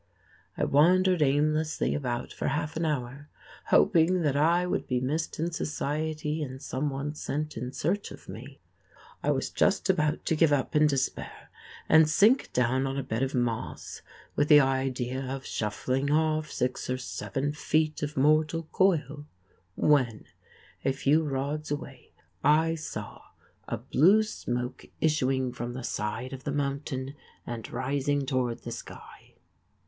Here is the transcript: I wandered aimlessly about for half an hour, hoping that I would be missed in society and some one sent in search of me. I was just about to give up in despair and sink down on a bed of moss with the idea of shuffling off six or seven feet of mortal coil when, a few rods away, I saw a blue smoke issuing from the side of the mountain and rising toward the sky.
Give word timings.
I 0.57 0.63
wandered 0.63 1.21
aimlessly 1.21 1.93
about 1.93 2.33
for 2.33 2.47
half 2.47 2.75
an 2.75 2.87
hour, 2.87 3.29
hoping 3.67 4.23
that 4.23 4.35
I 4.35 4.65
would 4.65 4.87
be 4.87 4.99
missed 4.99 5.37
in 5.39 5.51
society 5.51 6.41
and 6.41 6.59
some 6.59 6.89
one 6.89 7.13
sent 7.13 7.55
in 7.55 7.71
search 7.71 8.09
of 8.09 8.27
me. 8.27 8.57
I 9.21 9.29
was 9.29 9.51
just 9.51 9.91
about 9.91 10.25
to 10.25 10.35
give 10.35 10.51
up 10.51 10.75
in 10.75 10.87
despair 10.87 11.51
and 11.87 12.09
sink 12.09 12.51
down 12.51 12.87
on 12.87 12.97
a 12.97 13.03
bed 13.03 13.21
of 13.21 13.35
moss 13.35 14.01
with 14.35 14.47
the 14.47 14.59
idea 14.59 15.21
of 15.21 15.45
shuffling 15.45 16.09
off 16.09 16.49
six 16.51 16.89
or 16.89 16.97
seven 16.97 17.51
feet 17.53 18.01
of 18.01 18.17
mortal 18.17 18.63
coil 18.71 19.27
when, 19.75 20.25
a 20.83 20.93
few 20.93 21.21
rods 21.23 21.69
away, 21.69 22.09
I 22.43 22.73
saw 22.73 23.21
a 23.67 23.77
blue 23.77 24.23
smoke 24.23 24.87
issuing 24.99 25.51
from 25.53 25.73
the 25.73 25.83
side 25.83 26.33
of 26.33 26.43
the 26.43 26.51
mountain 26.51 27.13
and 27.45 27.71
rising 27.71 28.25
toward 28.25 28.61
the 28.63 28.71
sky. 28.71 29.35